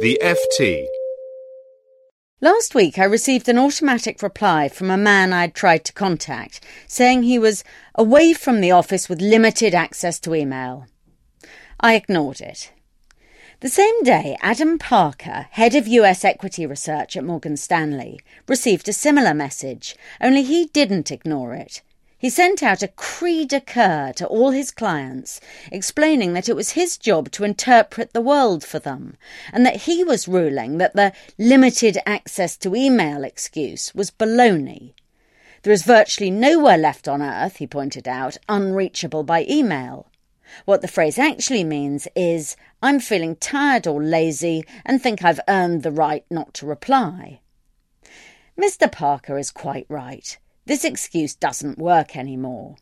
The 0.00 0.18
FT. 0.22 0.86
Last 2.40 2.74
week, 2.74 2.98
I 2.98 3.04
received 3.04 3.50
an 3.50 3.58
automatic 3.58 4.22
reply 4.22 4.70
from 4.70 4.90
a 4.90 4.96
man 4.96 5.34
I'd 5.34 5.54
tried 5.54 5.84
to 5.84 5.92
contact, 5.92 6.64
saying 6.86 7.22
he 7.22 7.38
was 7.38 7.64
away 7.94 8.32
from 8.32 8.62
the 8.62 8.70
office 8.70 9.10
with 9.10 9.20
limited 9.20 9.74
access 9.74 10.18
to 10.20 10.34
email. 10.34 10.86
I 11.78 11.96
ignored 11.96 12.40
it. 12.40 12.72
The 13.60 13.68
same 13.68 14.02
day, 14.02 14.38
Adam 14.40 14.78
Parker, 14.78 15.48
head 15.50 15.74
of 15.74 15.86
US 15.86 16.24
equity 16.24 16.64
research 16.64 17.14
at 17.14 17.24
Morgan 17.24 17.58
Stanley, 17.58 18.20
received 18.48 18.88
a 18.88 18.94
similar 18.94 19.34
message, 19.34 19.96
only 20.18 20.44
he 20.44 20.64
didn't 20.72 21.12
ignore 21.12 21.52
it. 21.52 21.82
He 22.20 22.28
sent 22.28 22.62
out 22.62 22.82
a 22.82 22.88
cri 22.88 23.46
de 23.46 23.62
coeur 23.62 24.12
to 24.16 24.26
all 24.26 24.50
his 24.50 24.70
clients, 24.70 25.40
explaining 25.72 26.34
that 26.34 26.50
it 26.50 26.54
was 26.54 26.72
his 26.72 26.98
job 26.98 27.30
to 27.30 27.44
interpret 27.44 28.12
the 28.12 28.20
world 28.20 28.62
for 28.62 28.78
them, 28.78 29.16
and 29.54 29.64
that 29.64 29.84
he 29.88 30.04
was 30.04 30.28
ruling 30.28 30.76
that 30.76 30.94
the 30.94 31.14
limited 31.38 31.96
access 32.04 32.58
to 32.58 32.76
email 32.76 33.24
excuse 33.24 33.94
was 33.94 34.10
baloney. 34.10 34.92
There 35.62 35.72
is 35.72 35.82
virtually 35.82 36.30
nowhere 36.30 36.76
left 36.76 37.08
on 37.08 37.22
earth, 37.22 37.56
he 37.56 37.66
pointed 37.66 38.06
out, 38.06 38.36
unreachable 38.50 39.22
by 39.22 39.46
email. 39.48 40.06
What 40.66 40.82
the 40.82 40.88
phrase 40.88 41.18
actually 41.18 41.64
means 41.64 42.06
is, 42.14 42.54
I'm 42.82 43.00
feeling 43.00 43.36
tired 43.36 43.86
or 43.86 44.02
lazy 44.02 44.62
and 44.84 45.00
think 45.00 45.24
I've 45.24 45.40
earned 45.48 45.82
the 45.82 45.90
right 45.90 46.26
not 46.30 46.52
to 46.54 46.66
reply. 46.66 47.40
Mr. 48.58 48.92
Parker 48.92 49.38
is 49.38 49.50
quite 49.50 49.86
right. 49.88 50.36
This 50.66 50.84
excuse 50.84 51.34
doesn't 51.34 51.78
work 51.78 52.16
anymore. 52.16 52.76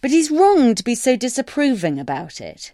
But 0.00 0.10
he's 0.10 0.30
wrong 0.30 0.74
to 0.74 0.84
be 0.84 0.94
so 0.94 1.16
disapproving 1.16 1.98
about 1.98 2.40
it. 2.40 2.72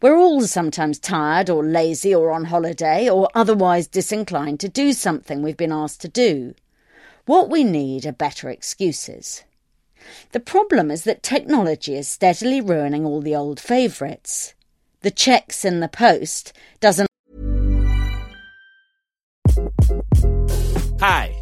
We're 0.00 0.16
all 0.16 0.42
sometimes 0.42 0.98
tired 0.98 1.50
or 1.50 1.64
lazy 1.64 2.14
or 2.14 2.32
on 2.32 2.46
holiday 2.46 3.08
or 3.08 3.28
otherwise 3.34 3.86
disinclined 3.86 4.60
to 4.60 4.68
do 4.68 4.92
something 4.92 5.42
we've 5.42 5.56
been 5.56 5.72
asked 5.72 6.00
to 6.02 6.08
do. 6.08 6.54
What 7.26 7.50
we 7.50 7.62
need 7.62 8.06
are 8.06 8.12
better 8.12 8.48
excuses. 8.48 9.44
The 10.32 10.40
problem 10.40 10.90
is 10.90 11.04
that 11.04 11.22
technology 11.22 11.94
is 11.94 12.08
steadily 12.08 12.60
ruining 12.60 13.04
all 13.04 13.20
the 13.20 13.36
old 13.36 13.60
favourites. 13.60 14.54
The 15.02 15.10
checks 15.10 15.64
in 15.64 15.80
the 15.80 15.88
post 15.88 16.52
doesn't. 16.80 17.08
Hi, 21.00 21.41